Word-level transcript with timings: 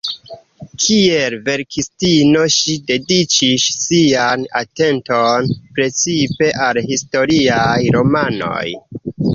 Kiel 0.83 1.35
verkistino 1.49 2.41
ŝi 2.55 2.77
dediĉis 2.87 3.67
sian 3.83 4.49
atenton 4.63 5.55
precipe 5.79 6.53
al 6.67 6.85
historiaj 6.91 7.73
romanoj. 8.01 8.69